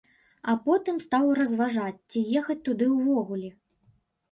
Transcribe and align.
А 0.53 0.53
потым 0.63 0.95
стаў 1.05 1.25
разважаць, 1.41 2.01
ці 2.15 2.25
ехаць 2.41 2.59
туды 2.71 2.91
ўвогуле. 2.97 3.49